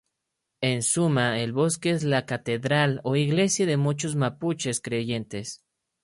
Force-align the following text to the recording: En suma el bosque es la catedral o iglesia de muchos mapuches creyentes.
En 0.61 0.81
suma 0.81 1.37
el 1.41 1.53
bosque 1.53 1.91
es 1.91 2.03
la 2.03 2.25
catedral 2.25 3.01
o 3.03 3.15
iglesia 3.15 3.67
de 3.67 3.77
muchos 3.77 4.15
mapuches 4.15 4.81
creyentes. 4.81 5.63